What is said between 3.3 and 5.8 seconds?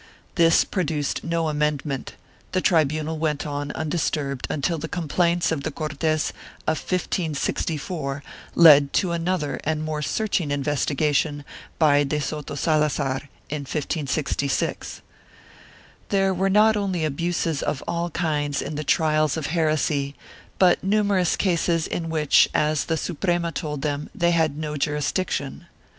on undisturbed until the complaints of the